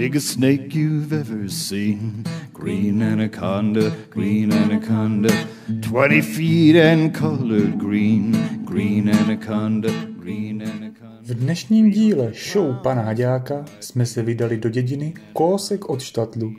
Biggest 0.00 0.28
snake 0.28 0.74
you've 0.74 1.12
ever 1.12 1.46
seen. 1.50 2.24
Green 2.54 3.02
anaconda, 3.02 3.92
green 4.10 4.50
anaconda. 4.50 5.28
20 5.68 6.22
feet 6.22 6.76
and 6.76 7.14
colored 7.14 7.78
green. 7.78 8.32
Green 8.64 9.10
anaconda, 9.10 9.90
green 10.18 10.62
anaconda. 10.62 11.18
V 11.22 11.34
dnešním 11.34 11.90
díle 11.90 12.32
show 12.34 12.76
pana 12.82 13.02
Haďáka 13.02 13.64
jsme 13.80 14.06
se 14.06 14.22
vydali 14.22 14.56
do 14.56 14.68
dědiny 14.68 15.14
kousek 15.32 15.88
od 15.88 16.02
Štatlu, 16.02 16.54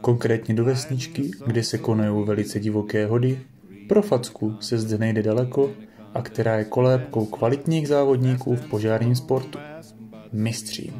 konkrétně 0.00 0.54
do 0.54 0.64
vesničky, 0.64 1.30
kde 1.46 1.62
se 1.62 1.78
konají 1.78 2.24
velice 2.24 2.60
divoké 2.60 3.06
hody. 3.06 3.38
Pro 3.88 4.02
facku 4.02 4.56
se 4.60 4.78
zde 4.78 4.98
nejde 4.98 5.22
daleko 5.22 5.70
a 6.14 6.22
která 6.22 6.56
je 6.56 6.64
kolébkou 6.64 7.26
kvalitních 7.26 7.88
závodníků 7.88 8.56
v 8.56 8.68
požárním 8.68 9.16
sportu. 9.16 9.58
Mistřím. 10.32 10.92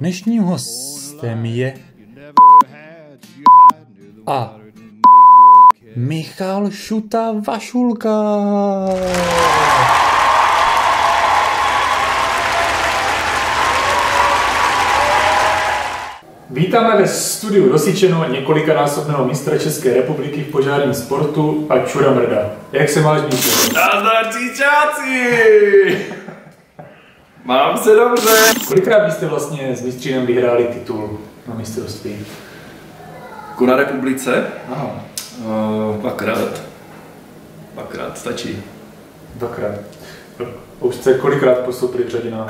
Dnešním 0.00 0.42
hostem 0.42 1.44
je 1.44 1.74
a 4.26 4.56
Michal 5.96 6.70
Šuta 6.70 7.34
Vašulka. 7.46 8.10
Vítáme 16.50 16.96
ve 16.96 17.08
studiu 17.08 17.72
Rosičeno 17.72 18.28
několikanásobného 18.28 19.24
mistra 19.24 19.58
České 19.58 19.94
republiky 19.94 20.42
v 20.42 20.50
požárním 20.52 20.94
sportu 20.94 21.66
a 21.70 21.78
Čura 21.78 22.10
Mrda. 22.10 22.50
Jak 22.72 22.88
se 22.88 23.00
máš, 23.00 23.20
Míšo? 23.22 23.72
Nazdar, 23.74 24.32
cíčáci! 24.32 26.19
Mám 27.50 27.78
se 27.78 27.94
dobře. 27.94 28.30
Kolikrát 28.68 29.04
byste 29.06 29.26
vlastně 29.26 29.76
s 29.76 29.82
mistřínem 29.82 30.26
vyhráli 30.26 30.64
titul 30.64 31.18
na 31.48 31.54
mistrovství? 31.54 32.26
Jako 33.48 33.66
na 33.66 33.76
republice? 33.76 34.46
Aha, 34.72 34.90
Uh, 35.44 35.96
dvakrát. 36.00 36.62
Dvakrát 37.74 38.18
stačí. 38.18 38.62
dvakrát. 39.34 39.74
Už 40.80 40.94
jste 40.94 41.14
kolikrát 41.14 41.58
postoupili 41.58 42.04
v 42.04 42.08
řadě 42.08 42.30
na, 42.30 42.46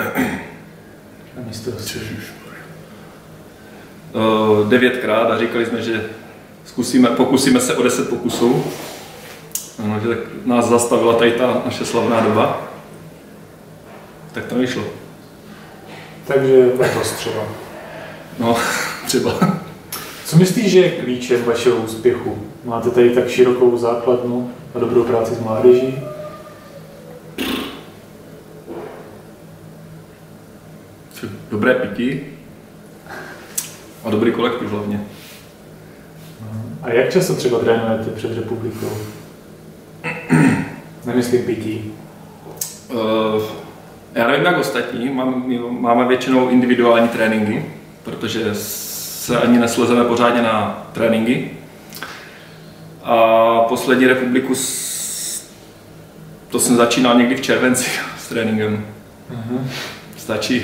na 1.37 1.43
mistrovství? 1.47 2.01
Uh, 4.13 4.69
devětkrát 4.69 5.31
a 5.31 5.39
říkali 5.39 5.67
jsme, 5.67 5.83
že 5.83 6.05
zkusíme, 6.65 7.09
pokusíme 7.09 7.61
se 7.61 7.75
o 7.77 7.83
deset 7.83 8.09
pokusů. 8.11 8.65
No, 9.87 10.01
že 10.01 10.09
tak 10.09 10.19
nás 10.45 10.69
zastavila 10.69 11.15
tady 11.15 11.33
ta 11.33 11.63
naše 11.65 11.85
slavná 11.85 12.21
doba. 12.21 12.70
Tak 14.33 14.45
to 14.45 14.55
vyšlo. 14.55 14.83
Takže 16.27 16.73
letos 16.79 17.13
třeba. 17.13 17.43
No, 18.39 18.57
třeba. 19.07 19.61
Co 20.25 20.37
myslíš, 20.37 20.73
že 20.73 20.79
je 20.79 20.91
klíčem 20.91 21.45
vašeho 21.45 21.77
úspěchu? 21.77 22.39
Máte 22.65 22.91
tady 22.91 23.11
tak 23.11 23.29
širokou 23.29 23.79
základnu 23.79 24.53
a 24.75 24.79
dobrou 24.79 25.05
práci 25.05 25.35
s 25.35 25.41
mládeží? 25.41 25.99
Dobré 31.51 31.75
pití 31.75 32.21
a 34.05 34.11
dobrý 34.11 34.33
kolektiv 34.33 34.71
hlavně. 34.71 35.05
A 36.83 36.91
jak 36.93 37.13
často 37.13 37.35
třeba 37.35 37.59
trénujete 37.59 38.11
před 38.11 38.37
republikou? 38.37 38.91
Nemyslím 41.07 41.43
pití. 41.43 41.93
Uh, 42.89 43.43
já 44.15 44.27
nevím 44.27 44.45
jak 44.47 44.59
ostatní, 44.59 45.09
mám, 45.09 45.45
máme 45.81 46.09
většinou 46.09 46.49
individuální 46.49 47.09
tréninky, 47.09 47.65
protože 48.05 48.55
se 48.55 49.39
ani 49.41 49.59
neslezeme 49.59 50.05
pořádně 50.05 50.43
na 50.43 50.87
tréninky. 50.93 51.51
A 53.03 53.61
poslední 53.69 54.07
republiku, 54.07 54.55
s- 54.55 55.51
to 56.49 56.59
jsem 56.61 56.77
začínal 56.77 57.19
někdy 57.19 57.37
v 57.37 57.41
červenci 57.41 57.91
s 58.19 58.29
tréninkem. 58.29 58.85
Stačí. 60.17 60.63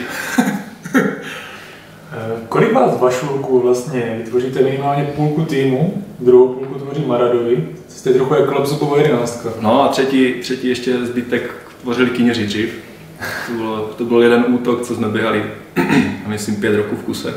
Eh, 0.95 2.47
Kolik 2.49 2.73
vás 2.73 3.01
vašulků 3.01 3.61
vlastně 3.61 4.15
vytvoříte 4.19 4.61
minimálně 4.63 5.05
půlku 5.17 5.43
týmu, 5.45 6.05
druhou 6.21 6.49
půlku 6.49 6.75
tvoří 6.79 7.05
Maradovi, 7.07 7.69
jste 7.89 8.13
trochu 8.15 8.35
jak 8.35 8.49
klapzupová 8.49 8.99
jedenáctka. 8.99 9.49
No 9.61 9.83
a 9.83 9.89
třetí, 9.89 10.35
třetí 10.35 10.69
ještě 10.69 11.07
zbytek 11.07 11.55
tvořili 11.83 12.11
kyněři 12.11 12.47
dřív. 12.47 12.71
To, 13.47 13.53
bylo, 13.53 13.77
to 13.87 14.05
byl 14.05 14.23
jeden 14.23 14.45
útok, 14.49 14.87
co 14.87 14.95
jsme 14.95 15.09
běhali, 15.09 15.45
myslím, 16.27 16.57
pět 16.57 16.77
roků 16.77 16.97
v 16.97 17.03
kuse. 17.03 17.35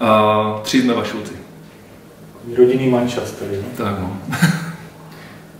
A 0.00 0.60
tři 0.62 0.82
jsme 0.82 0.94
vašulci. 0.94 1.32
Rodinný 2.56 2.88
manšaft 2.88 3.38
tady. 3.38 3.56
no. 3.56 3.84
Tak 3.84 3.98
no. 4.00 4.18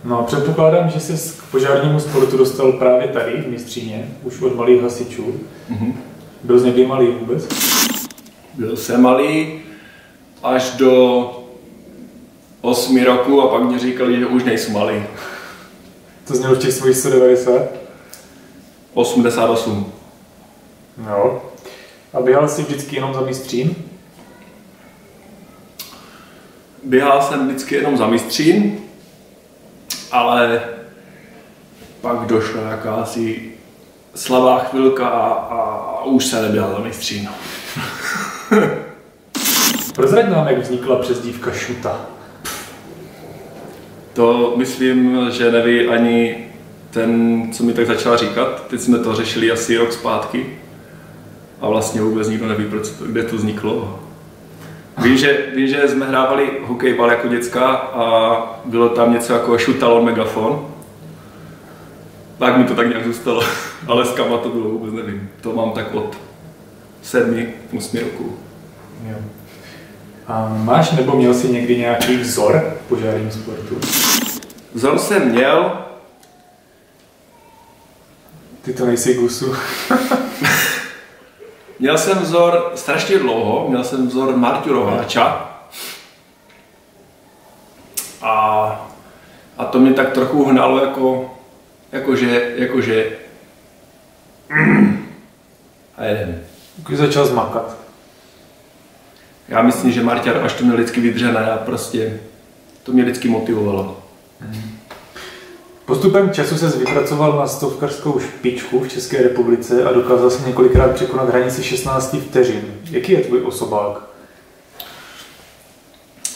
No 0.05 0.19
a 0.19 0.23
předpokládám, 0.23 0.89
že 0.89 0.99
jsi 0.99 1.37
k 1.37 1.43
požárnímu 1.51 1.99
sportu 1.99 2.37
dostal 2.37 2.71
právě 2.71 3.07
tady 3.07 3.41
v 3.41 3.47
Mistříně, 3.47 4.07
už 4.23 4.41
od 4.41 4.55
malých 4.55 4.81
hasičů. 4.81 5.33
Mhm. 5.69 5.93
Byl 6.43 6.59
jsi 6.59 6.65
někdy 6.65 6.85
malý 6.85 7.07
vůbec? 7.07 7.47
Byl 8.53 8.77
jsem 8.77 9.01
malý 9.01 9.61
až 10.43 10.71
do 10.71 11.25
8 12.61 13.03
roku 13.03 13.41
a 13.41 13.47
pak 13.47 13.63
mě 13.63 13.79
říkali, 13.79 14.19
že 14.19 14.25
už 14.25 14.43
nejsem 14.43 14.73
malý. 14.73 15.03
To 16.27 16.35
znělo 16.35 16.55
v 16.55 16.59
těch 16.59 16.73
svých 16.73 16.97
190? 16.97 17.82
88. 18.93 19.93
No. 20.97 21.41
A 22.13 22.21
běhal 22.21 22.47
jsi 22.47 22.61
vždycky 22.61 22.95
jenom 22.95 23.13
za 23.13 23.21
Mistřín? 23.21 23.75
Běhal 26.83 27.21
jsem 27.21 27.47
vždycky 27.47 27.75
jenom 27.75 27.97
za 27.97 28.07
mistřín, 28.07 28.79
ale 30.11 30.63
pak 32.01 32.19
došla 32.19 32.61
jakási 32.61 33.51
slabá 34.15 34.59
chvilka 34.59 35.07
a, 35.07 35.27
a 35.29 36.03
už 36.03 36.25
se 36.25 36.41
neběhal 36.41 36.71
za 36.71 36.79
mistřín. 36.79 37.29
Prozrať 39.95 40.29
nám, 40.29 40.47
jak 40.47 40.57
vznikla 40.57 40.95
přezdívka 40.95 41.51
Šuta. 41.51 42.05
To 44.13 44.53
myslím, 44.57 45.27
že 45.31 45.51
neví 45.51 45.87
ani 45.87 46.42
ten, 46.93 47.41
co 47.51 47.63
mi 47.63 47.73
tak 47.73 47.87
začal 47.87 48.17
říkat. 48.17 48.67
Teď 48.67 48.81
jsme 48.81 48.99
to 48.99 49.15
řešili 49.15 49.51
asi 49.51 49.77
rok 49.77 49.93
zpátky 49.93 50.45
a 51.61 51.67
vlastně 51.67 52.01
vůbec 52.01 52.29
nikdo 52.29 52.47
neví, 52.47 52.65
proč 52.65 52.89
to, 52.89 53.05
kde 53.05 53.23
to 53.23 53.35
vzniklo. 53.35 53.99
Vím 54.97 55.17
že, 55.17 55.45
vím, 55.55 55.67
že 55.67 55.87
jsme 55.87 56.05
hrávali 56.05 56.49
hokejbal 56.63 57.09
jako 57.09 57.27
děcka 57.27 57.67
a 57.71 58.61
bylo 58.65 58.89
tam 58.89 59.13
něco 59.13 59.33
jako 59.33 59.57
šutalon 59.57 60.05
megafon. 60.05 60.67
Tak 62.37 62.57
mi 62.57 62.63
to 62.63 62.75
tak 62.75 62.87
nějak 62.87 63.05
zůstalo, 63.05 63.43
ale 63.87 64.05
s 64.05 64.11
kama 64.11 64.37
to 64.37 64.49
bylo 64.49 64.69
vůbec 64.69 64.93
nevím. 64.93 65.29
To 65.41 65.53
mám 65.53 65.71
tak 65.71 65.95
od 65.95 66.17
sedmi, 67.01 67.53
osmi 67.77 67.99
roku. 67.99 68.35
Jo. 69.09 69.17
A 70.27 70.57
máš 70.63 70.91
nebo 70.91 71.15
měl 71.15 71.33
jsi 71.33 71.49
někdy 71.49 71.77
nějaký 71.77 72.17
vzor 72.17 72.73
v 72.85 72.89
požárním 72.89 73.31
sportu? 73.31 73.77
Vzor 74.73 74.99
jsem 74.99 75.29
měl, 75.31 75.82
Ty 78.63 78.73
to 78.73 78.85
nejsi 78.85 79.13
gusu. 79.13 79.55
Měl 81.79 81.97
jsem 81.97 82.19
vzor 82.19 82.71
strašně 82.75 83.19
dlouho, 83.19 83.65
měl 83.69 83.83
jsem 83.83 84.07
vzor 84.07 84.37
Marťu 84.37 84.73
Roháča. 84.73 85.49
A, 88.21 88.91
a 89.57 89.65
to 89.65 89.79
mě 89.79 89.93
tak 89.93 90.13
trochu 90.13 90.45
hnalo 90.45 90.85
jako, 90.85 91.33
jakože, 91.91 92.53
jakože 92.55 93.17
mm, 94.49 95.07
a 95.97 96.03
jeden. 96.03 96.41
Když 96.77 96.99
začal 96.99 97.25
zmakat. 97.25 97.77
Já 99.47 99.61
myslím, 99.61 99.91
že 99.91 100.03
Marťa 100.03 100.43
až 100.43 100.53
to 100.53 100.63
měl 100.63 100.75
vždycky 100.75 101.01
vydřené 101.01 101.51
a 101.51 101.57
prostě 101.57 102.19
to 102.83 102.91
mě 102.91 103.03
vždycky 103.03 103.29
motivovalo. 103.29 104.03
Postupem 105.93 106.31
času 106.31 106.57
se 106.57 106.77
vypracoval 106.77 107.37
na 107.37 107.47
stovkařskou 107.47 108.19
špičku 108.19 108.79
v 108.79 108.87
České 108.87 109.23
republice 109.23 109.83
a 109.83 109.93
dokázal 109.93 110.29
se 110.29 110.47
několikrát 110.47 110.91
překonat 110.91 111.29
hranici 111.29 111.63
16 111.63 112.15
vteřin. 112.27 112.61
Jaký 112.91 113.11
je 113.11 113.21
tvůj 113.21 113.41
osobák? 113.41 114.01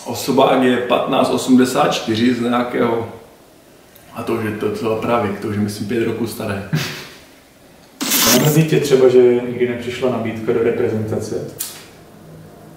Osobák 0.06 0.63
je 0.63 0.77
1584 0.77 2.33
z 2.33 2.39
nějakého, 2.39 3.09
a 4.13 4.24
to 4.24 4.33
už 4.33 4.45
je 4.45 4.51
to 4.51 4.71
celá 4.71 5.01
právě, 5.01 5.31
to 5.42 5.48
už 5.48 5.56
je 5.56 5.62
myslím 5.62 5.88
pět 5.88 6.06
roků 6.06 6.27
staré. 6.27 6.69
Nemrzí 8.33 8.63
tě 8.63 8.80
třeba, 8.80 9.07
že 9.07 9.42
nikdy 9.48 9.69
nepřišla 9.69 10.10
nabídka 10.10 10.53
do 10.53 10.63
reprezentace? 10.63 11.48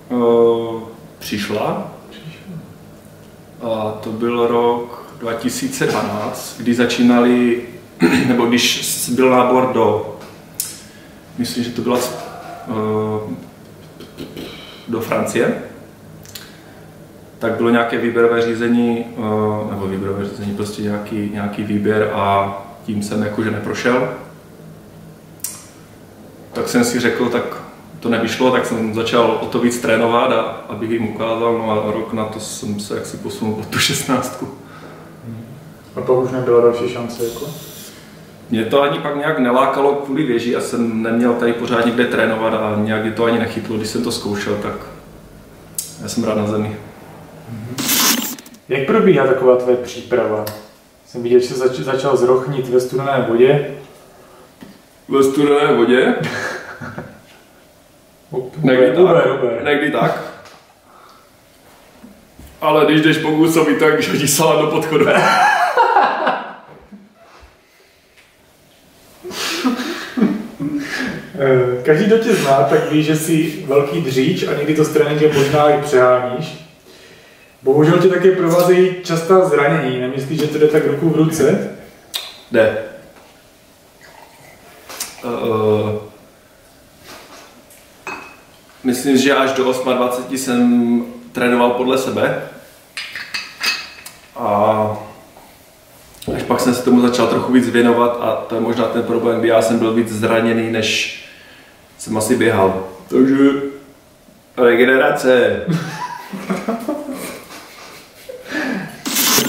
Uh, 0.09 0.83
přišla. 1.19 1.93
A 3.63 3.99
to 4.03 4.11
byl 4.11 4.47
rok 4.47 5.00
2012, 5.21 6.57
kdy 6.59 6.75
začínali, 6.75 7.63
nebo 8.29 8.47
když 8.47 9.11
byl 9.15 9.31
nábor 9.31 9.71
do, 9.75 10.17
myslím, 11.39 11.65
že 11.65 11.71
to 11.71 11.83
byla 11.83 11.97
uh, 11.97 12.05
do 14.89 15.01
Francie, 15.01 15.63
tak 17.39 17.53
bylo 17.53 17.71
nějaké 17.71 17.99
výběrové 17.99 18.43
řízení, 18.43 19.05
uh, 19.17 19.71
nebo 19.71 19.87
výběrové 19.87 20.25
řízení, 20.25 20.57
prostě 20.57 20.83
nějaký, 20.83 21.31
nějaký 21.35 21.63
výběr 21.63 22.11
a 22.15 22.59
tím 22.85 23.03
jsem 23.03 23.23
jakože 23.23 23.51
neprošel. 23.51 24.15
Tak 26.53 26.69
jsem 26.69 26.85
si 26.85 27.01
řekl, 27.01 27.29
tak 27.29 27.63
to 28.01 28.09
nevyšlo, 28.09 28.51
tak 28.51 28.67
jsem 28.67 28.95
začal 28.95 29.39
o 29.43 29.47
to 29.47 29.59
víc 29.59 29.79
trénovat, 29.79 30.33
a, 30.33 30.41
abych 30.69 30.91
jim 30.91 31.09
ukázal, 31.09 31.59
no 31.59 31.71
a 31.71 31.93
rok 31.93 32.13
na 32.13 32.25
to 32.25 32.41
jsem 32.41 32.81
se 32.81 32.95
jaksi 32.95 33.17
posunul 33.17 33.55
pod 33.55 33.67
tu 33.67 33.79
šestnáctku. 33.79 34.60
A 36.01 36.03
pak 36.03 36.17
už 36.19 36.31
nebyla 36.31 36.61
další 36.61 36.89
šance 36.89 37.25
jako? 37.25 37.47
Mě 38.51 38.65
to 38.65 38.83
ani 38.83 38.99
pak 38.99 39.17
nějak 39.17 39.39
nelákalo 39.39 39.95
kvůli 39.95 40.23
věži, 40.25 40.51
já 40.51 40.61
jsem 40.61 41.03
neměl 41.03 41.35
tady 41.35 41.53
pořád 41.53 41.87
nikde 41.87 42.05
trénovat 42.05 42.55
a 42.55 42.75
nějak 42.77 43.03
mě 43.03 43.13
to 43.13 43.25
ani 43.25 43.39
nechytlo, 43.39 43.77
když 43.77 43.89
jsem 43.89 44.05
to 44.05 44.13
zkoušel, 44.13 44.57
tak 44.63 44.75
já 46.03 46.09
jsem 46.09 46.25
rád 46.25 46.37
na 46.37 46.47
zemi. 46.47 46.77
Jak 48.69 48.87
probíhá 48.87 49.27
taková 49.27 49.57
tvoje 49.57 49.77
příprava? 49.77 50.45
Jsem 51.07 51.23
viděl, 51.23 51.41
že 51.41 51.47
jsi 51.47 51.55
zač- 51.55 51.79
začal 51.79 52.17
zrochnit 52.17 52.69
ve 52.69 52.81
studené 52.81 53.27
vodě. 53.29 53.75
Ve 55.09 55.23
studené 55.23 55.75
vodě? 55.75 56.15
Někdy 58.63 58.87
tak. 58.87 58.99
Uber, 58.99 59.39
uber. 59.39 59.63
Někdy 59.65 59.91
tak. 59.91 60.25
Ale 62.61 62.85
když 62.85 63.01
jdeš 63.01 63.19
po 63.19 63.31
Gusovi, 63.31 63.75
tak 63.75 63.95
když 63.95 64.11
hodíš 64.11 64.31
salát 64.31 64.61
do 64.61 64.67
podchodu. 64.67 65.07
Každý, 71.83 72.05
kdo 72.05 72.19
tě 72.19 72.35
zná, 72.35 72.63
tak 72.63 72.93
ví, 72.93 73.03
že 73.03 73.17
jsi 73.17 73.65
velký 73.67 74.01
dříč 74.01 74.43
a 74.43 74.55
někdy 74.55 74.75
to 74.75 74.85
s 74.85 74.89
tréninkem 74.89 75.35
možná 75.35 75.71
i 75.71 75.83
přeháníš. 75.83 76.65
Bohužel 77.63 77.99
tě 77.99 78.09
také 78.09 78.31
provázejí 78.31 78.95
častá 79.05 79.49
zranění. 79.49 80.01
Nemyslíš, 80.01 80.41
že 80.41 80.47
to 80.47 80.59
jde 80.59 80.69
tak 80.69 80.87
ruku 80.87 81.11
v 81.11 81.17
ruce? 81.17 81.71
Jde. 82.53 82.79
Uh, 85.25 85.91
myslím, 88.85 89.17
že 89.17 89.35
až 89.35 89.53
do 89.53 89.65
28 89.65 90.39
jsem 90.39 91.05
trénoval 91.33 91.71
podle 91.71 91.99
sebe. 91.99 92.43
A 94.37 94.97
až 96.35 96.43
pak 96.43 96.61
jsem 96.61 96.75
se 96.75 96.83
tomu 96.83 97.01
začal 97.01 97.27
trochu 97.27 97.53
víc 97.53 97.69
věnovat 97.69 98.19
a 98.21 98.33
to 98.33 98.55
je 98.55 98.61
možná 98.61 98.85
ten 98.85 99.03
problém, 99.03 99.39
kdy 99.39 99.49
já 99.49 99.63
jsem 99.63 99.79
byl 99.79 99.95
víc 99.95 100.09
zraněný, 100.09 100.71
než 100.71 101.20
jsem 102.01 102.19
asi 102.19 102.37
běhal. 102.37 102.85
Takže 103.09 103.51
regenerace. 104.57 105.61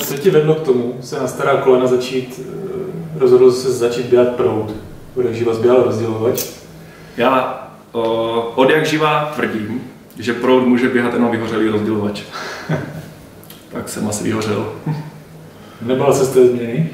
Co 0.05 0.17
tě 0.17 0.31
vedlo 0.31 0.55
k 0.55 0.65
tomu 0.65 0.97
se 1.01 1.19
na 1.19 1.27
stará 1.27 1.57
kolena 1.57 1.87
začít, 1.87 2.41
eh, 2.43 3.19
rozhodl 3.19 3.51
se 3.51 3.71
začít 3.71 4.05
běhat 4.05 4.35
prout? 4.35 4.75
Bude 5.15 5.33
živa 5.33 5.53
zběhal 5.53 5.83
rozdělovač. 5.83 6.45
Já 7.17 7.67
uh, 7.93 8.01
od 8.55 8.69
jak 8.69 8.85
živá 8.85 9.31
tvrdím, 9.35 9.81
že 10.19 10.33
proud 10.33 10.65
může 10.65 10.89
běhat 10.89 11.13
jenom 11.13 11.31
vyhořelý 11.31 11.69
rozdělovač. 11.69 12.21
tak 13.71 13.89
jsem 13.89 14.07
asi 14.07 14.23
vyhořel. 14.23 14.73
Nebál 15.81 16.13
se 16.13 16.25
z 16.25 16.29
té 16.29 16.47
změny? 16.47 16.89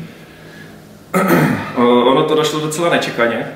Uh, 1.77 2.07
ono 2.07 2.23
to 2.23 2.35
došlo 2.35 2.59
docela 2.59 2.89
nečekaně, 2.89 3.47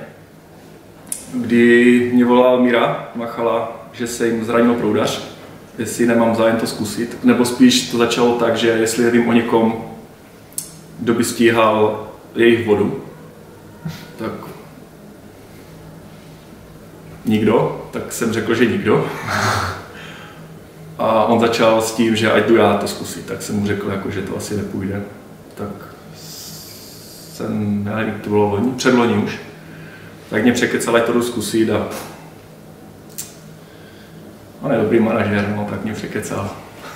kdy 1.34 2.12
mě 2.14 2.26
volala 2.26 2.60
Míra 2.60 3.10
Machala, 3.16 3.88
že 3.92 4.08
se 4.08 4.28
jim 4.28 4.46
zranil 4.46 4.74
proudař, 4.74 5.28
jestli 5.78 6.06
nemám 6.06 6.36
zájem 6.36 6.58
to 6.58 6.68
zkusit, 6.68 7.18
nebo 7.24 7.46
spíš 7.46 7.92
to 7.92 7.98
začalo 7.98 8.36
tak, 8.36 8.58
že 8.58 8.68
jestli 8.68 9.12
vím 9.12 9.30
o 9.30 9.34
někom, 9.34 9.86
kdo 11.00 11.14
by 11.14 11.24
stíhal 11.24 12.08
jejich 12.36 12.68
vodu, 12.68 13.04
tak 14.18 14.32
nikdo, 17.26 17.86
tak 17.92 18.14
jsem 18.14 18.34
řekl, 18.34 18.56
že 18.56 18.66
nikdo. 18.66 19.08
A 20.98 21.26
on 21.26 21.40
začal 21.40 21.82
s 21.82 21.92
tím, 21.92 22.16
že 22.16 22.32
ať 22.32 22.48
jdu 22.48 22.56
já 22.56 22.78
to 22.78 22.88
zkusit, 22.88 23.26
tak 23.26 23.42
jsem 23.42 23.56
mu 23.56 23.68
řekl, 23.68 23.90
jako, 23.92 24.12
že 24.12 24.22
to 24.22 24.38
asi 24.38 24.58
nepůjde. 24.58 25.04
Tak 25.56 25.70
jsem, 27.34 27.84
já 27.90 27.96
nevím, 27.96 28.14
to 28.14 28.30
bylo 28.30 28.50
loni, 28.50 28.72
předloni 28.72 29.14
už, 29.14 29.40
tak 30.32 30.44
mě 30.44 30.52
překecal, 30.52 30.96
ať 30.96 31.04
to 31.04 31.14
jdu 31.14 31.24
zkusit 31.24 31.70
a 31.70 31.88
on 34.62 34.72
je 34.72 34.78
dobrý 34.78 35.00
manažer, 35.00 35.54
no, 35.56 35.68
tak 35.70 35.84
mě 35.84 35.94
překecal. 35.94 36.50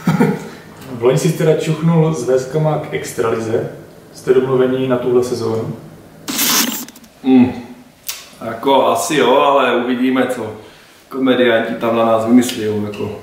V 0.91 1.03
loni 1.03 1.17
jsi 1.17 1.31
teda 1.31 1.53
čuchnul 1.53 2.13
s 2.13 2.27
Véskama 2.27 2.79
k 2.79 2.93
extralize. 2.93 3.69
Jste 4.13 4.33
domluvení 4.33 4.87
na 4.87 4.97
tuhle 4.97 5.23
sezónu? 5.23 5.75
Mm. 7.23 7.51
Jako 8.45 8.87
asi 8.87 9.15
jo, 9.15 9.35
ale 9.35 9.75
uvidíme, 9.75 10.27
co 10.27 10.53
komedianti 11.09 11.73
tam 11.73 11.95
na 11.95 12.05
nás 12.05 12.25
vymyslí. 12.25 12.63
Jako. 12.85 13.21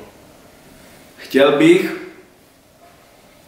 Chtěl 1.17 1.53
bych, 1.53 1.97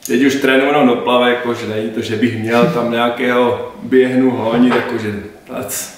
teď 0.07 0.25
už 0.25 0.35
trénuji 0.35 0.67
jenom 0.67 0.89
do 0.89 0.97
plave, 0.97 1.31
jakože 1.31 1.67
není 1.69 1.91
to, 1.91 2.01
že 2.01 2.17
bych 2.17 2.39
měl 2.39 2.67
tam 2.67 2.91
nějakého 2.91 3.73
běhnu 3.83 4.31
honit, 4.31 4.75
jakože 4.75 5.23
tak 5.47 5.94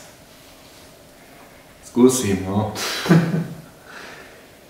zkusím, 1.96 2.46
no. 2.48 2.72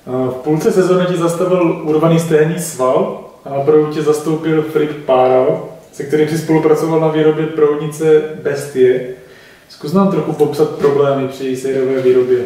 A 0.06 0.30
V 0.30 0.34
půlce 0.44 0.72
sezóny 0.72 1.06
ti 1.06 1.16
zastavil 1.16 1.80
urvaný 1.84 2.20
stehní 2.20 2.58
sval 2.58 3.24
a 3.44 3.50
na 3.50 3.60
proudu 3.60 3.92
tě 3.92 4.02
zastoupil 4.02 4.62
Filip 4.62 5.04
Páral, 5.04 5.68
se 5.92 6.04
kterým 6.04 6.28
si 6.28 6.38
spolupracoval 6.38 7.00
na 7.00 7.08
výrobě 7.08 7.46
proudnice 7.46 8.22
Bestie. 8.42 9.14
Zkus 9.68 9.92
nám 9.92 10.10
trochu 10.10 10.32
popsat 10.32 10.70
problémy 10.70 11.28
při 11.28 11.44
její 11.44 11.56
sériové 11.56 12.02
výrobě. 12.02 12.44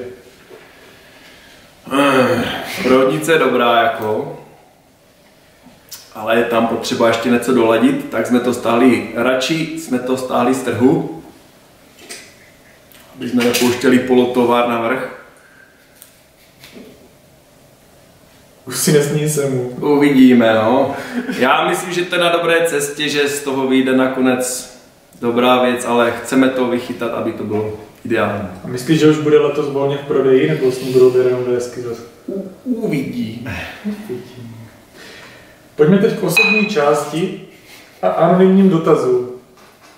Provodnice 2.82 3.32
je 3.32 3.38
dobrá, 3.38 3.82
jako, 3.82 4.38
ale 6.14 6.36
je 6.36 6.44
tam 6.44 6.66
potřeba 6.66 7.08
ještě 7.08 7.28
něco 7.28 7.54
doladit, 7.54 8.10
tak 8.10 8.26
jsme 8.26 8.40
to 8.40 8.54
stáhli, 8.54 9.08
radši 9.14 9.78
jsme 9.78 9.98
to 9.98 10.16
stáhli 10.16 10.54
z 10.54 10.62
trhu, 10.62 11.19
aby 13.20 13.28
jsme 13.28 13.44
nepouštěli 13.44 13.98
polotovar 13.98 14.68
na 14.68 14.80
vrch. 14.80 15.20
Už 18.66 18.78
si 18.78 18.92
nesmí 18.92 19.28
se 19.28 19.50
mu. 19.50 19.62
Uvidíme, 19.80 20.54
no. 20.54 20.94
Já 21.38 21.68
myslím, 21.68 21.92
že 21.92 22.04
to 22.04 22.14
je 22.14 22.20
na 22.20 22.32
dobré 22.32 22.66
cestě, 22.66 23.08
že 23.08 23.28
z 23.28 23.42
toho 23.42 23.66
vyjde 23.66 23.96
nakonec 23.96 24.74
dobrá 25.20 25.62
věc, 25.62 25.84
ale 25.84 26.12
chceme 26.22 26.48
to 26.48 26.66
vychytat, 26.66 27.14
aby 27.14 27.32
to 27.32 27.44
bylo 27.44 27.72
ideální. 28.04 28.48
A 28.64 28.68
myslíš, 28.68 29.00
že 29.00 29.10
už 29.10 29.18
bude 29.18 29.38
letos 29.38 29.68
volně 29.68 29.96
v 29.96 30.06
prodeji, 30.06 30.48
nebo 30.48 30.72
s 30.72 30.82
ním 30.82 30.92
budou 30.92 31.18
jenom 31.18 31.44
desky 31.44 31.82
zase? 31.82 32.02
Uvidíme. 32.64 33.60
Pojďme 35.76 35.98
teď 35.98 36.18
k 36.18 36.24
osobní 36.24 36.66
části 36.66 37.40
a 38.02 38.08
anonymním 38.08 38.70
dotazu. 38.70 39.29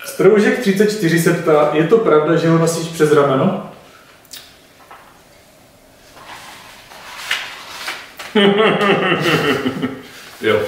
Stroužek 0.05 0.59
34 0.59 1.19
se 1.19 1.33
ptá, 1.33 1.71
je 1.73 1.87
to 1.87 1.99
pravda, 1.99 2.37
že 2.37 2.49
ho 2.49 2.59
nosíš 2.59 2.89
přes 2.89 3.13
rameno? 3.13 3.71
Jo. 10.43 10.61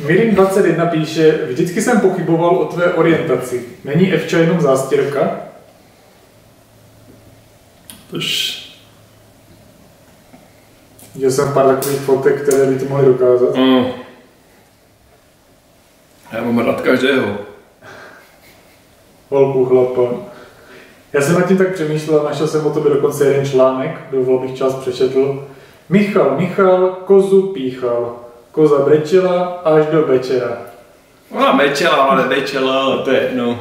Mirin 0.00 0.34
21 0.34 0.86
píše, 0.86 1.38
vždycky 1.46 1.82
jsem 1.82 2.00
pochyboval 2.00 2.56
o 2.56 2.64
tvé 2.64 2.92
orientaci. 2.92 3.64
Není 3.84 4.12
Evča 4.12 4.38
jenom 4.38 4.60
zástěrka? 4.60 5.40
Tož... 8.10 8.58
Viděl 11.14 11.30
jsem 11.30 11.52
pár 11.52 11.66
takových 11.66 12.00
fotek, 12.00 12.42
které 12.42 12.66
by 12.66 12.78
to 12.78 12.84
mohly 12.84 13.06
dokázat. 13.06 13.56
Mm. 13.56 13.84
Já 16.38 16.44
mám 16.44 16.58
rád 16.58 16.80
každého. 16.80 17.38
Holku, 19.28 19.64
chlapa. 19.64 20.14
Já 21.12 21.20
jsem 21.20 21.34
nad 21.34 21.48
tím 21.48 21.58
tak 21.58 21.74
přemýšlel, 21.74 22.24
našel 22.24 22.46
jsem 22.46 22.66
o 22.66 22.70
tobě 22.70 22.94
dokonce 22.94 23.24
jeden 23.24 23.46
článek, 23.46 24.00
dovolil 24.10 24.40
bych 24.40 24.56
čas 24.56 24.74
přečetl. 24.74 25.48
Michal, 25.88 26.36
Michal, 26.38 26.96
kozu 27.04 27.42
píchal. 27.42 28.16
Koza 28.52 28.78
brečela 28.84 29.44
až 29.64 29.86
do 29.86 30.06
večera. 30.06 30.58
Ona 31.30 31.52
mečela, 31.52 31.96
ale 31.96 32.28
nečela, 32.28 32.82
ale 32.82 33.02
to 33.02 33.10
je, 33.10 33.30
no. 33.34 33.60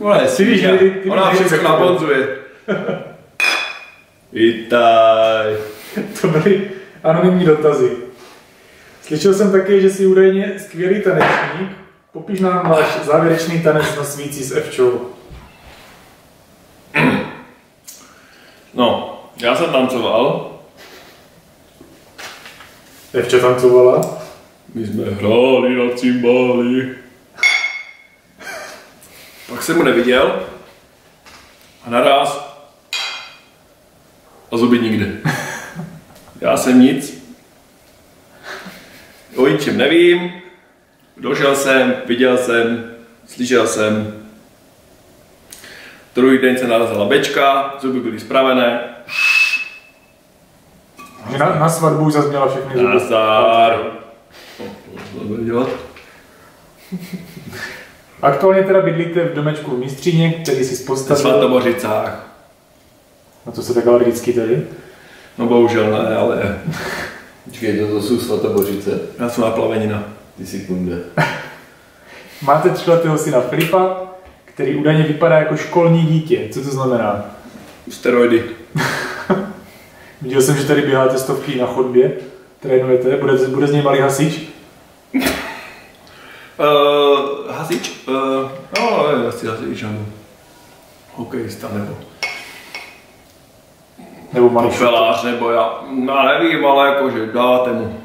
Ona 0.00 0.22
je 0.22 0.44
víš, 0.44 0.64
Ona 1.10 1.30
všechno 1.30 1.62
nabonzuje. 1.62 2.28
Vítaj. 4.32 5.56
To 6.20 6.28
byly 6.28 6.70
anonymní 7.04 7.44
dotazy. 7.44 8.07
Slyšel 9.08 9.34
jsem 9.34 9.52
také, 9.52 9.80
že 9.80 9.90
jsi 9.90 10.06
údajně 10.06 10.54
skvělý 10.58 11.02
tanečník. 11.02 11.76
Popiš 12.12 12.40
nám 12.40 12.70
váš 12.70 12.98
závěrečný 13.04 13.62
tanec 13.62 13.96
na 13.96 14.04
svící 14.04 14.44
s 14.44 14.56
Evčou. 14.56 15.10
No, 18.74 19.20
já 19.36 19.56
jsem 19.56 19.72
tancoval. 19.72 20.52
Evča 23.12 23.38
tancovala. 23.38 24.18
My 24.74 24.86
jsme 24.86 25.04
hráli 25.04 25.76
na 25.76 25.96
cymbály. 25.96 26.94
Pak 29.48 29.62
jsem 29.62 29.76
mu 29.76 29.82
neviděl. 29.82 30.46
A 31.84 31.90
naraz. 31.90 32.58
A 34.52 34.56
zuby 34.56 34.78
nikde. 34.78 35.12
Já 36.40 36.56
jsem 36.56 36.80
nic. 36.80 37.17
O 39.38 39.46
ničem 39.46 39.76
nevím. 39.76 40.32
Došel 41.16 41.56
jsem, 41.56 41.94
viděl 42.06 42.38
jsem, 42.38 42.90
slyšel 43.26 43.66
jsem. 43.66 44.14
Druhý 46.14 46.38
den 46.38 46.58
se 46.58 46.66
narazila 46.66 47.04
bečka, 47.04 47.74
zuby 47.80 48.00
byly 48.00 48.20
spravené. 48.20 48.80
Na, 51.38 51.54
na 51.58 51.68
svatbu 51.68 52.10
měla 52.28 52.48
všechny 52.48 52.76
zuby. 52.76 52.94
Nazdar. 52.94 53.80
Dělat. 55.44 55.68
Aktuálně 58.22 58.62
teda 58.62 58.80
bydlíte 58.80 59.24
v 59.24 59.34
domečku 59.34 59.70
v 59.70 59.78
Mistříně, 59.78 60.32
který 60.32 60.64
si 60.64 60.76
Na 60.76 60.84
postavil. 60.84 61.24
Na 63.46 63.52
to 63.52 63.62
se 63.62 63.74
tak 63.74 63.86
alergický 63.86 64.32
tady. 64.32 64.66
No 65.38 65.46
bohužel 65.46 65.90
ne, 65.90 66.16
ale 66.16 66.60
Počkej, 67.48 67.78
to, 67.78 67.86
to 67.86 68.02
jsou 68.02 68.20
svatobořice. 68.20 69.00
já 69.18 69.28
jsem 69.28 69.44
na 69.44 69.50
plavenina. 69.50 70.04
Ty 70.36 70.46
si 70.46 70.60
kunde. 70.60 70.98
Máte 72.42 72.70
třiletého 72.70 73.18
syna 73.18 73.40
Filipa, 73.40 74.00
který 74.44 74.76
údajně 74.76 75.02
vypadá 75.02 75.38
jako 75.38 75.56
školní 75.56 76.06
dítě. 76.06 76.48
Co 76.52 76.62
to 76.62 76.70
znamená? 76.70 77.24
Steroidy. 77.90 78.44
Viděl 80.22 80.42
jsem, 80.42 80.56
že 80.56 80.64
tady 80.64 80.82
běháte 80.82 81.18
stovky 81.18 81.58
na 81.58 81.66
chodbě, 81.66 82.12
trénujete, 82.60 83.16
bude, 83.16 83.48
bude 83.48 83.66
z 83.66 83.72
něj 83.72 83.82
malý 83.82 84.00
hasič. 84.00 84.40
Uh, 85.14 85.22
hasič? 87.50 88.06
Uh, 88.08 88.14
no, 88.78 89.06
asi 89.28 89.46
hasič, 89.46 89.82
ano. 89.82 90.06
Hokejista 91.14 91.68
nebo 91.72 91.98
Nebo 94.32 94.50
malý 94.50 94.68
popelář, 94.70 95.22
nebo 95.24 95.50
já, 95.50 95.84
já 96.06 96.38
nevím, 96.38 96.66
ale 96.66 96.88
jakože 96.88 97.26
dáte 97.26 97.72
mu. 97.72 98.00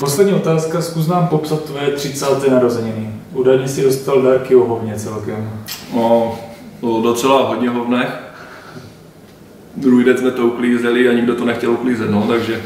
Poslední 0.00 0.32
otázka, 0.32 0.82
zkus 0.82 1.06
nám 1.06 1.28
popsat 1.28 1.64
tvoje 1.64 1.90
30. 1.90 2.48
narozeniny. 2.50 3.14
Údajně 3.32 3.68
si 3.68 3.82
dostal 3.82 4.22
dárky 4.22 4.54
ohovně 4.56 4.98
celkem. 4.98 5.64
No, 5.94 6.38
to 6.80 7.02
docela 7.02 7.48
hodně 7.48 7.68
hovnech. 7.68 8.22
Druhý 9.76 10.04
den 10.04 10.18
jsme 10.18 10.30
to 10.30 10.42
uklízeli 10.42 11.08
a 11.08 11.12
nikdo 11.12 11.34
to 11.34 11.44
nechtěl 11.44 11.70
uklízet, 11.70 12.10
no, 12.10 12.26
takže 12.28 12.62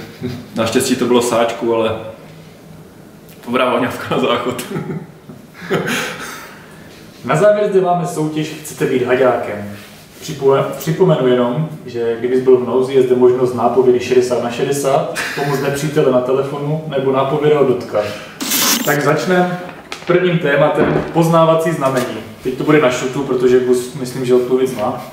naštěstí 0.54 0.96
to 0.96 1.04
bylo 1.04 1.22
sáčku, 1.22 1.74
ale 1.74 1.96
dobrá 3.46 3.72
voňavka 3.72 4.16
na 4.16 4.22
záchod. 4.22 4.62
Na 7.24 7.36
závěr 7.36 7.70
zde 7.70 7.80
máme 7.80 8.06
soutěž 8.06 8.48
Chcete 8.48 8.86
být 8.86 9.02
haďákem. 9.02 9.76
Připo- 10.22 10.64
Připomenu 10.78 11.26
jenom, 11.26 11.68
že 11.86 12.16
kdybys 12.18 12.40
byl 12.40 12.56
v 12.56 12.66
nouzi, 12.66 12.94
je 12.94 13.02
zde 13.02 13.14
možnost 13.16 13.54
nápovědy 13.54 14.00
60 14.00 14.42
na 14.44 14.50
60, 14.50 15.14
pomoct 15.34 15.60
nepřítele 15.60 16.12
na 16.12 16.20
telefonu 16.20 16.84
nebo 16.88 17.12
nápověda 17.12 17.60
od 17.60 17.68
dotka. 17.68 17.98
Tak 18.84 19.02
začneme 19.04 19.60
prvním 20.06 20.38
tématem 20.38 21.04
poznávací 21.12 21.70
znamení. 21.72 22.16
Teď 22.42 22.58
to 22.58 22.64
bude 22.64 22.80
na 22.80 22.90
šutu, 22.90 23.22
protože 23.22 23.60
Gus 23.60 23.94
myslím, 23.94 24.24
že 24.24 24.34
odpověď 24.34 24.68
zná. 24.70 25.04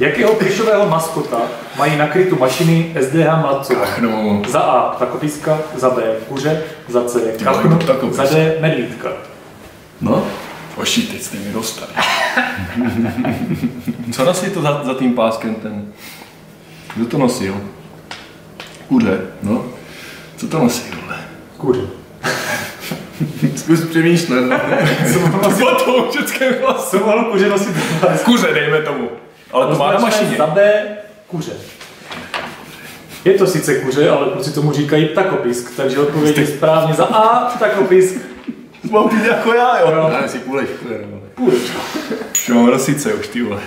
Jakého 0.00 0.34
plišového 0.34 0.88
maskota 0.88 1.36
mají 1.78 1.96
nakrytu 1.96 2.36
mašiny 2.38 2.92
SDH 3.00 3.40
Mladcova? 3.40 3.86
No, 4.00 4.42
Za 4.48 4.58
A 4.60 4.90
ptakopiska, 4.96 5.58
za 5.76 5.90
B 5.90 6.02
kuře, 6.28 6.62
za 6.88 7.04
C 7.04 7.20
kachnu, 7.44 7.78
za 8.10 8.24
D 8.24 8.58
medvídka. 8.60 9.08
No, 10.00 10.22
Oši, 10.78 11.02
teď 11.02 11.22
jste 11.22 11.36
mi 11.38 11.52
dostali. 11.52 11.92
Co 14.12 14.24
nosí 14.24 14.50
to 14.50 14.62
za, 14.62 14.84
za 14.84 14.94
tím 14.94 15.14
páskem 15.14 15.54
ten? 15.54 15.92
Kdo 16.96 17.06
to 17.06 17.18
nosil? 17.18 17.60
Kuře. 18.88 19.20
no. 19.42 19.64
Co 20.36 20.48
to 20.48 20.58
nosí, 20.58 20.82
vole? 21.02 21.16
Kuře. 21.56 21.80
Zkus 23.56 23.84
přemýšlet. 23.84 24.40
no. 24.40 24.60
Co 25.12 25.18
mohl 25.20 25.38
nosit- 25.38 25.84
to 25.84 26.02
v 26.02 26.12
českém 26.12 26.54
hlasu? 26.62 26.98
Co 26.98 27.24
kuře 27.32 27.48
nosit? 27.48 27.76
Kuře, 28.24 28.46
dejme 28.54 28.82
tomu. 28.82 29.08
Ale 29.52 29.66
to 29.66 29.78
má 29.78 29.92
na 29.92 29.98
mašině. 29.98 30.34
Za 30.38 30.46
B 30.46 30.82
kuře. 31.26 31.52
Je 33.24 33.34
to 33.34 33.46
sice 33.46 33.74
kuře, 33.74 34.10
ale 34.10 34.30
kluci 34.30 34.52
tomu 34.52 34.72
říkají 34.72 35.06
ptakopisk, 35.06 35.76
takže 35.76 35.98
odpověď 35.98 36.38
je 36.38 36.46
správně 36.46 36.94
za 36.94 37.04
A 37.04 37.50
ptakopisk. 37.56 38.14
Mám 38.90 39.08
být 39.08 39.24
jako 39.24 39.52
já, 39.54 39.78
jo. 39.80 39.90
Jo. 39.90 40.10
Já 40.22 40.28
si 40.28 40.38
půleš, 40.38 40.68
kurva. 40.82 41.18
Kuře. 41.34 41.72
Že 42.46 42.54
mám 42.54 42.66
rosice 42.68 43.14
už, 43.14 43.28
ty 43.28 43.42
vole. 43.42 43.60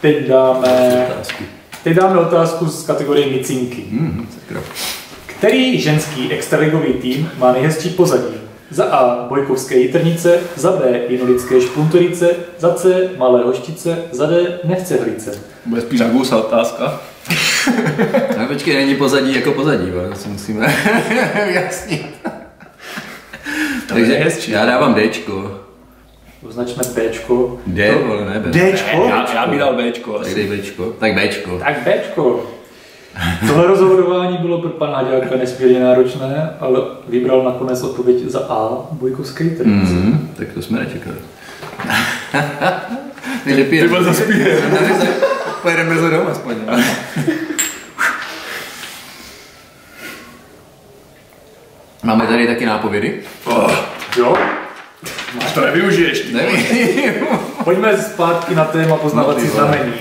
Teď 0.00 0.26
dáme, 0.28 1.06
Otázku. 1.12 1.44
teď 1.84 1.94
dáme 1.96 2.18
otázku 2.18 2.66
z 2.66 2.86
kategorie 2.86 3.26
micinky. 3.26 3.84
Mhm, 3.90 4.28
sakra. 4.40 4.60
Který 5.26 5.80
ženský 5.80 6.32
extraligový 6.32 6.92
tým 6.92 7.30
má 7.38 7.52
nejhezčí 7.52 7.88
pozadí? 7.90 8.39
Za 8.70 8.84
A. 8.84 9.26
Bojkovské 9.28 9.74
jitrnice, 9.78 10.40
za 10.56 10.72
B. 10.72 11.00
Jinolické 11.08 11.60
špuntorice, 11.60 12.30
za 12.58 12.74
C. 12.74 13.10
Malé 13.18 13.42
hoštice, 13.44 13.98
za 14.12 14.26
D. 14.26 14.58
Nechcehlice. 14.64 15.30
Bude 15.64 15.80
spíš 15.80 16.00
na 16.00 16.08
gusa 16.08 16.36
otázka. 16.36 17.00
No 18.38 18.46
počkej, 18.48 18.74
není 18.74 18.94
pozadí 18.94 19.34
jako 19.36 19.52
pozadí, 19.52 19.90
bo, 19.90 20.08
to 20.08 20.14
si 20.14 20.28
musíme 20.28 20.66
vyjasnit. 21.46 22.06
Takže 23.88 24.14
hezčí. 24.14 24.50
já 24.52 24.66
dávám 24.66 24.94
Dčko. 24.94 25.60
Označme 26.48 26.82
Bčko. 26.94 27.58
D, 27.66 27.92
vole, 28.06 28.24
ne, 28.24 28.40
B. 28.40 28.50
Dčko? 28.50 29.06
Já, 29.08 29.34
já 29.34 29.46
bych 29.46 29.58
dal 29.58 29.74
Bčko 29.76 30.18
Tak 30.18 30.34
dej 30.34 30.46
Bčko. 30.46 30.84
Tak 30.84 31.14
Bčko. 31.14 31.58
Tak 31.58 31.76
Bčko. 31.84 32.46
Tohle 33.46 33.66
rozhodování 33.66 34.38
bylo 34.38 34.60
pro 34.60 34.70
pana 34.70 34.96
Haďáka 34.96 35.36
nesmírně 35.36 35.80
náročné, 35.80 36.50
ale 36.60 36.80
vybral 37.08 37.42
nakonec 37.44 37.82
odpověď 37.82 38.16
za 38.24 38.40
A. 38.48 38.68
Bojkovské 38.92 39.44
jitrnice. 39.44 39.92
Mhm, 39.92 40.28
tak 40.36 40.48
to 40.54 40.62
jsme 40.62 40.78
nečekali. 40.78 41.16
Takže 43.44 43.64
pět. 43.64 43.82
Ty 43.82 43.88
byl 43.88 44.04
zaspíjen. 44.04 44.58
Pojedeme 45.62 45.90
brzo 45.94 46.10
domů 46.10 46.28
aspoň. 46.28 46.54
ne? 46.66 46.84
Máme 52.02 52.26
tady 52.26 52.46
taky 52.46 52.66
nápovědy? 52.66 53.20
Oh, 53.44 53.72
Jo? 54.18 54.36
to 55.54 55.60
nevyužiješ. 55.60 56.20
ty. 56.20 56.32
Nevím. 56.32 57.26
Pojďme 57.64 57.98
zpátky 57.98 58.54
na 58.54 58.64
téma 58.64 58.96
poznávací 58.96 59.46
No, 59.46 59.52
znamení. 59.52 59.92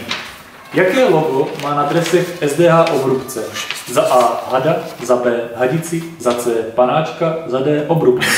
Jaké 0.73 1.03
logo 1.05 1.47
má 1.63 1.75
na 1.75 1.83
dresech 1.83 2.37
SDH 2.47 2.91
obrubce? 2.93 3.43
Za 3.91 4.01
A 4.01 4.49
hada, 4.51 4.75
za 5.03 5.15
B 5.15 5.41
hadici, 5.55 6.03
za 6.19 6.33
C 6.33 6.49
panáčka, 6.75 7.35
za 7.47 7.59
D 7.59 7.85
obrubce. 7.87 8.29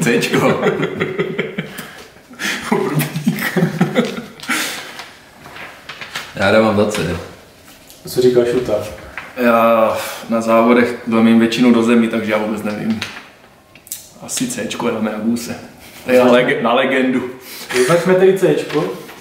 Cčko. 0.02 0.60
Já 6.36 6.50
dávám 6.52 6.76
za 6.76 6.90
C. 6.90 7.16
Co 8.08 8.20
říká 8.20 8.40
Šuta? 8.52 8.72
Já 9.36 9.96
na 10.28 10.40
závodech 10.40 10.94
domím 11.06 11.38
většinou 11.38 11.72
do 11.72 11.82
zemi, 11.82 12.08
takže 12.08 12.32
já 12.32 12.38
vůbec 12.38 12.62
nevím. 12.62 13.00
Asi 14.22 14.46
Cčko 14.48 14.90
dáme 14.90 15.12
na 15.12 15.18
guse. 15.18 15.56
To 16.04 16.12
je 16.12 16.18
na, 16.24 16.32
leg- 16.32 16.62
na 16.62 16.72
legendu. 16.74 17.30
Označme 17.80 18.14
tedy 18.14 18.38
C. 18.38 18.54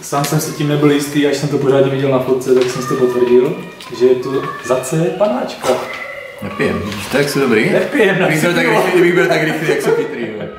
Sám 0.04 0.26
jsem 0.26 0.40
si 0.40 0.52
tím 0.52 0.68
nebyl 0.68 0.92
jistý, 0.92 1.28
až 1.28 1.38
jsem 1.38 1.50
to 1.50 1.58
pořádně 1.58 1.92
viděl 1.92 2.12
na 2.12 2.20
fotce, 2.20 2.54
tak 2.54 2.64
jsem 2.64 2.82
si 2.82 2.88
to 2.88 2.96
potvrdil, 2.96 3.64
že 4.00 4.06
je 4.06 4.16
to 4.16 4.42
za 4.66 4.76
C 4.76 4.96
panáčka. 5.18 5.68
Nepijem, 6.42 6.80
vidíš, 6.80 7.06
tak 7.12 7.30
jsou 7.30 7.40
dobrý. 7.40 7.70
Nepijem 7.70 8.20
na 8.20 8.28
Kdybych 8.28 8.44
byl 8.44 8.54
tak 8.54 8.66
rychlý, 8.66 8.92
kdybych 8.92 9.14
byl 9.14 9.28
tak 9.28 9.44
rychlý, 9.44 9.70
jak 9.70 9.82
se 9.82 9.92
Petry, 9.92 10.32
vole. 10.34 10.50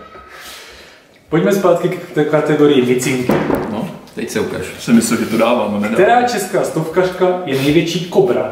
Pojďme 1.28 1.52
zpátky 1.52 1.88
k 1.88 2.10
té 2.14 2.24
kategorii 2.24 2.82
micinky. 2.82 3.32
No, 3.72 3.90
teď 4.14 4.30
se 4.30 4.40
ukáž. 4.40 4.62
Jsem 4.78 4.94
myslel, 4.94 5.18
že 5.20 5.26
to 5.26 5.36
dávám, 5.36 5.70
ale 5.70 5.80
nedávám. 5.80 5.94
Která 5.94 6.22
česká 6.22 6.64
stovkařka 6.64 7.26
je 7.44 7.58
největší 7.58 8.04
kobra? 8.04 8.50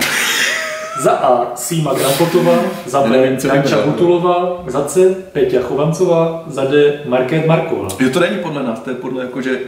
Za 1.00 1.12
A. 1.12 1.56
Síma 1.56 1.94
Grampotová, 1.94 2.58
za 2.86 3.02
B. 3.02 3.36
vybral. 3.42 3.82
Hutulová, 3.84 4.64
za 4.66 4.84
C. 4.84 5.14
Peťa 5.32 5.60
Chovancová, 5.62 6.44
za 6.46 6.64
D. 6.64 7.00
Market 7.04 7.46
Marková. 7.46 7.88
Jo, 8.00 8.10
to 8.10 8.20
není 8.20 8.36
podle 8.36 8.62
nás, 8.62 8.80
to 8.80 8.90
je 8.90 8.96
podle 8.96 9.22
jakože... 9.22 9.58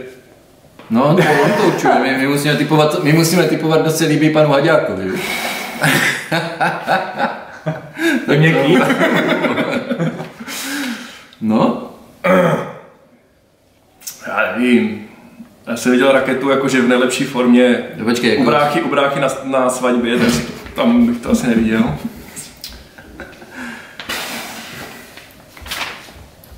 No, 0.89 1.15
to 1.15 1.23
on 1.43 1.51
to 1.51 1.63
určuje. 1.67 1.93
My, 2.03 2.17
my, 2.17 2.27
musíme 2.27 2.55
typovat, 2.55 3.03
my 3.03 3.13
musíme 3.13 3.43
typovat, 3.43 3.81
kdo 3.81 3.91
se 3.91 4.05
líbí 4.05 4.29
panu 4.29 4.49
Haďákovi. 4.49 5.11
víš? 5.11 5.21
Tak 8.27 8.39
měkký. 8.39 8.77
No, 11.41 11.91
nevím. 14.57 15.01
Já 15.67 15.77
jsem 15.77 15.91
viděl 15.91 16.11
raketu 16.11 16.49
jakože 16.49 16.81
v 16.81 16.87
nejlepší 16.87 17.23
formě 17.23 17.83
No, 17.97 18.05
počkej, 18.05 18.29
jako- 18.29 18.41
u 18.41 18.45
bráchy, 18.45 18.81
u 18.81 18.89
bráchy 18.89 19.19
na, 19.19 19.27
na 19.43 19.69
svatbě, 19.69 20.17
takže 20.19 20.39
tam 20.75 21.05
bych 21.07 21.17
to 21.21 21.29
asi 21.29 21.47
neviděl. 21.47 21.95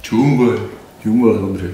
Čumbl. 0.01 0.69
Čumbl, 1.03 1.33
dobře. 1.39 1.71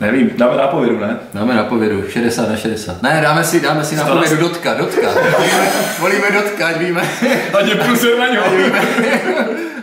Nevím, 0.00 0.30
dáme 0.36 0.56
nápovědu, 0.56 0.98
ne? 0.98 1.18
Dáme 1.34 1.54
na 1.54 1.64
povědu, 1.64 2.04
60 2.10 2.48
na 2.48 2.56
60. 2.56 3.02
Ne, 3.02 3.20
dáme 3.22 3.44
si, 3.44 3.60
dáme 3.60 3.84
si 3.84 3.96
na 3.96 4.04
na 4.04 4.14
povědu 4.14 4.36
dotka, 4.36 4.74
dotka. 4.74 5.08
Volíme 6.00 6.30
dotka, 6.30 6.66
ať 6.66 6.76
víme. 6.76 7.02
Ať 7.58 7.66
je 7.66 7.74
pluser 7.74 8.18
na 8.18 8.28
něho. 8.28 8.44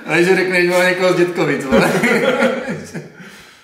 Ale 0.07 0.23
že 0.23 0.35
řekneš, 0.35 0.65
že 0.65 0.71
má 0.71 0.83
někoho 0.83 1.13
z 1.13 1.15
Dětkovic, 1.15 1.65
vole. 1.65 1.91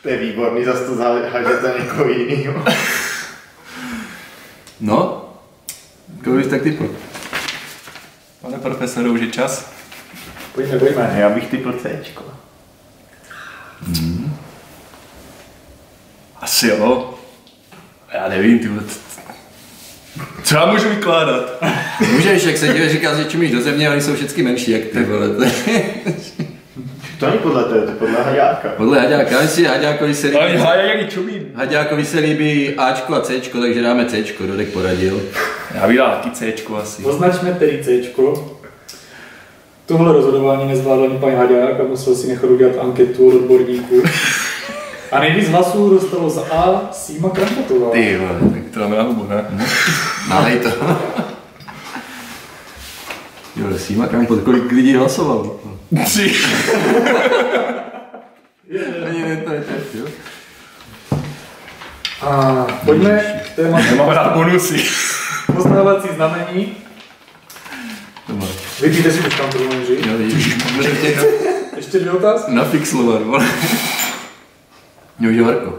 To 0.04 0.10
je 0.10 0.18
výborný, 0.18 0.66
zase 0.66 0.86
to 0.86 0.96
zahážete 0.96 1.74
někoho 1.80 2.10
jinýho. 2.10 2.63
No, 4.80 5.30
koho 6.24 6.38
bys 6.38 6.48
tak 6.48 6.62
typl? 6.62 6.96
Pane 8.42 8.58
profesore, 8.58 9.10
už 9.10 9.22
je 9.22 9.27
čas. 9.27 9.72
Pojďme, 10.56 10.80
pojďme. 10.80 11.16
Já 11.18 11.30
bych 11.30 11.48
typl 11.48 11.74
Cčko. 11.74 12.24
Asi 16.58 16.68
jo. 16.68 17.14
Já 18.14 18.30
nevím, 18.30 18.60
ty. 18.60 18.70
Co 20.44 20.56
já 20.56 20.66
můžu 20.66 20.90
vykládat? 20.90 21.64
Můžeš, 22.12 22.44
jak 22.44 22.58
se 22.58 22.68
dívě 22.68 22.90
říká, 22.90 23.16
že 23.16 23.26
čumíš 23.26 23.52
do 23.52 23.62
země, 23.62 23.90
oni 23.90 24.02
jsou 24.02 24.16
všichni 24.16 24.44
menší, 24.44 24.72
jak 24.72 24.86
ty, 24.86 25.04
vole. 25.04 25.28
To 27.20 27.26
není 27.26 27.40
podle 27.40 27.64
tebe, 27.64 27.86
to 27.86 27.92
podle 27.92 28.24
Haďáka. 28.24 28.70
Podle 28.70 29.00
Haďáka, 29.00 29.42
já 29.42 29.48
si 29.48 29.64
Haďákovi 29.66 30.16
se 30.16 30.28
líbí. 30.28 30.64
Haďákovi 31.56 32.06
se 32.06 32.20
líbí 32.20 32.74
Ačko 32.78 33.16
a 33.16 33.22
Cčko, 33.22 33.60
takže 33.60 33.82
dáme 33.82 34.06
Cčko, 34.06 34.48
Dodek 34.48 34.68
poradil. 34.68 35.22
Já 35.76 35.88
bych 35.88 35.98
dal 35.98 36.12
taky 36.12 36.30
Cčko 36.30 36.76
asi. 36.76 37.04
Označme 37.04 37.52
tedy 37.52 37.84
C. 37.84 38.02
Tohle 39.86 40.14
rozhodování 40.14 40.68
nezvládl 40.68 41.04
ani 41.04 41.18
pan 41.18 41.36
Haďák 41.36 41.80
a 41.80 41.84
musel 41.84 42.16
si 42.16 42.28
nechat 42.28 42.50
udělat 42.50 42.74
anketu 42.82 43.28
od 43.28 43.36
odborníků. 43.36 44.04
A 45.12 45.20
nejvíc 45.20 45.50
hlasů 45.50 45.90
dostalo 45.90 46.30
za 46.30 46.42
A 46.54 46.90
Sýma 46.92 47.30
Krampotová. 47.30 47.92
Ty 47.92 48.18
vole, 48.18 48.40
tak 48.54 48.62
To 48.74 48.80
dáme 48.80 48.96
na 48.98 49.04
hubu, 49.04 49.28
ne? 49.30 49.46
nalej 50.30 50.60
to. 50.60 50.70
Jo, 53.56 53.78
Sýma 53.78 54.08
Krampot, 54.08 54.42
kolik 54.44 54.72
lidí 54.72 54.96
hlasovalo? 54.96 55.60
Tři. 56.06 56.36
Ani 59.08 59.22
ne, 59.22 59.38
to 59.46 59.54
je 59.54 59.62
teď, 59.62 59.78
jo. 59.94 60.06
A 62.22 62.66
pojďme 62.86 63.42
k 63.46 63.56
tématu 63.56 63.96
Máme 63.96 64.14
dát 64.16 64.34
bonusy. 64.34 64.84
poznávací 65.56 66.08
znamení. 66.16 66.76
Vypíte 68.82 69.12
si 69.12 69.20
už 69.20 69.36
tam 69.36 69.50
to 69.50 69.58
říct. 69.60 70.06
Jo, 70.06 70.14
Ještě 71.76 72.00
dvě 72.00 72.12
otázky. 72.12 72.52
nafixlovat, 72.54 73.22
vole. 73.22 73.46
Jo, 75.20 75.32
že 75.34 75.42
Marko. 75.42 75.74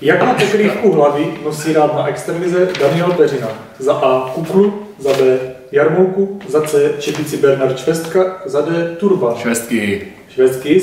Jakou 0.00 0.26
pokrývku 0.26 0.92
hlavy 0.92 1.34
nosí 1.44 1.72
rád 1.72 1.94
na 1.94 2.06
extravize 2.06 2.68
Daniel 2.80 3.12
Peřina? 3.12 3.48
Za 3.78 3.92
A. 3.92 4.30
Kuklu, 4.34 4.86
za 4.98 5.12
B. 5.12 5.38
Jarmouku, 5.72 6.40
za 6.48 6.62
C. 6.62 6.94
Čepici 6.98 7.36
Bernard 7.36 7.78
Švestka, 7.78 8.42
za 8.46 8.60
D. 8.60 8.96
Turban. 8.98 9.36
Švestky. 9.36 10.02
Švédský, 10.34 10.80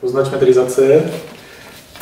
označme 0.00 0.38
tedy 0.38 0.52
za 0.52 0.66
C. 0.66 1.02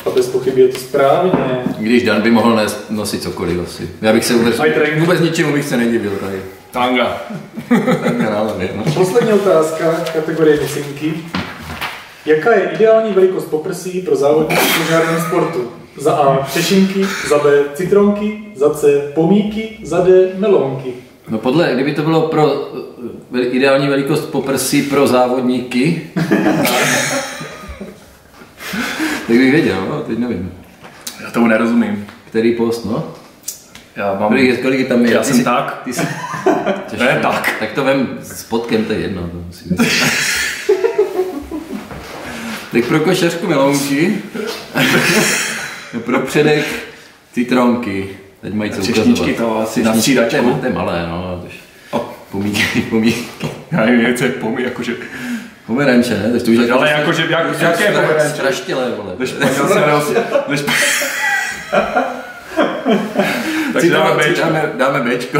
A 0.05 0.09
bez 0.09 0.27
pochyby 0.27 0.61
je 0.61 0.67
to 0.67 0.79
správně. 0.79 1.31
Když 1.77 2.03
Dan 2.03 2.21
by 2.21 2.31
mohl 2.31 2.65
nosit 2.89 3.23
cokoliv 3.23 3.59
asi. 3.63 3.89
Já 4.01 4.13
bych 4.13 4.25
se 4.25 4.33
vůbec, 4.33 4.61
vůbec 4.99 5.19
ničemu 5.19 5.53
bych 5.53 5.65
se 5.65 5.77
nedivil 5.77 6.11
tady. 6.11 6.41
Tanga. 6.71 7.21
Na 8.17 8.39
hlavě, 8.39 8.69
no. 8.75 8.83
Poslední 8.93 9.33
otázka 9.33 9.91
kategorie 10.13 10.61
misinky. 10.61 11.13
Jaká 12.27 12.53
je 12.53 12.69
ideální 12.75 13.13
velikost 13.13 13.45
poprsí 13.45 14.01
pro 14.01 14.15
závodníky 14.15 14.61
v 15.17 15.21
sportu? 15.27 15.71
Za 15.97 16.13
A 16.13 16.43
třešinky, 16.45 17.05
za 17.29 17.37
B 17.37 17.63
citronky, 17.73 18.39
za 18.55 18.69
C 18.69 19.11
pomíky, 19.15 19.77
za 19.83 20.01
D 20.01 20.29
melonky. 20.37 20.93
No 21.29 21.37
podle, 21.37 21.73
kdyby 21.73 21.93
to 21.93 22.01
bylo 22.01 22.21
pro 22.27 22.69
veli- 23.31 23.49
ideální 23.51 23.87
velikost 23.87 24.21
poprsí 24.25 24.81
pro 24.81 25.07
závodníky, 25.07 26.01
tak 29.27 29.35
bych 29.37 29.51
věděl, 29.51 29.85
no, 29.89 30.01
teď 30.01 30.17
nevím. 30.17 30.51
Já 31.23 31.31
tomu 31.31 31.47
nerozumím. 31.47 32.07
Který 32.29 32.51
post, 32.55 32.85
no? 32.85 33.13
Já 33.95 34.13
mám... 34.19 34.27
Kolik, 34.29 34.43
je- 34.49 34.57
kolik 34.57 34.79
je 34.79 34.85
tam 34.85 35.05
je? 35.05 35.13
Já 35.13 35.19
Ty 35.19 35.25
jsem 35.27 35.37
jsi- 35.37 35.43
tak. 35.43 35.81
Ty 35.83 35.93
jsi... 35.93 36.01
Ne, 36.99 37.19
tak. 37.21 37.53
Tak 37.59 37.71
to 37.71 37.83
vem 37.83 38.17
s 38.21 38.43
podkem, 38.43 38.85
to 38.85 38.93
je 38.93 38.99
jedno. 38.99 39.21
To 39.21 39.37
musím 39.47 39.77
tak 42.71 42.85
pro 42.85 42.99
košařku 42.99 43.47
melounky, 43.47 44.17
pro 46.05 46.19
předek 46.19 46.65
citronky. 47.33 48.09
Teď 48.41 48.53
mají 48.53 48.71
co 48.71 48.81
ukazovat. 48.91 49.37
to 49.37 49.59
asi 49.59 49.83
na 49.83 49.95
střídačku. 49.95 50.37
To 50.41 50.49
je, 50.49 50.59
to 50.59 50.65
je 50.65 50.71
malé, 50.73 51.07
no. 51.09 51.43
Pomíky, 52.31 52.81
pomíky. 52.81 53.25
já 53.71 53.85
nevím, 53.85 54.15
co 54.15 54.23
je 54.23 54.31
pomí, 54.31 54.63
jakože... 54.63 54.95
Pomeranče, 55.67 56.17
ne? 56.17 56.39
To 56.39 56.51
už 56.51 56.69
Ale 56.69 56.91
jakože, 56.91 57.27
jak, 57.29 57.61
jaké 57.61 57.91
pomeranče? 57.91 58.29
Straštělé, 58.29 58.91
vole. 58.91 59.13
Než 59.19 59.29
Španělské 59.29 59.79
nebo... 59.85 60.03
Než... 60.47 60.61
Takže 63.73 63.89
dáme 63.91 64.23
Bčko. 64.23 64.47
dáme 64.77 65.01
Bčko. 65.01 65.39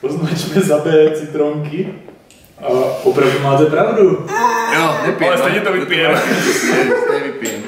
Označme 0.00 0.60
za 0.60 0.78
B 0.78 1.10
citronky. 1.14 1.94
A 2.62 2.68
opravdu 3.02 3.38
máte 3.42 3.66
pravdu. 3.66 4.26
Jo, 4.74 4.96
nepijem. 5.06 5.32
Ale 5.32 5.42
stejně 5.42 5.60
to 5.60 5.72
vypijeme. 5.72 6.22
Stejně 7.04 7.24
vypijem. 7.24 7.62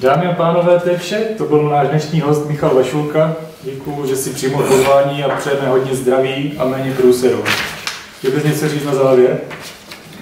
Dámy 0.00 0.26
a 0.26 0.32
pánové, 0.32 0.80
to 0.80 0.90
je 0.90 0.98
vše. 0.98 1.16
To 1.38 1.44
byl 1.44 1.70
náš 1.70 1.88
dnešní 1.88 2.20
host 2.20 2.48
Michal 2.48 2.74
Vašulka. 2.74 3.36
Děkuju, 3.62 4.06
že 4.06 4.16
si 4.16 4.30
přijmul 4.30 4.62
pozvání 4.62 5.24
a 5.24 5.36
přejeme 5.36 5.68
hodně 5.68 5.94
zdraví 5.94 6.54
a 6.58 6.64
méně 6.64 6.92
průseru. 6.94 7.44
Chtěl 8.18 8.30
bys 8.30 8.44
něco 8.44 8.68
říct 8.68 8.84
na 8.84 8.94
závěr? 8.94 9.38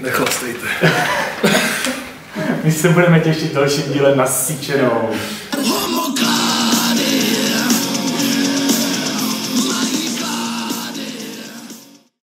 Nechlastejte. 0.00 0.66
My 2.64 2.72
se 2.72 2.88
budeme 2.88 3.20
těšit 3.20 3.50
v 3.52 3.54
dalším 3.54 3.92
díle 3.92 4.16
na 4.16 4.26
Síčenou. 4.26 5.08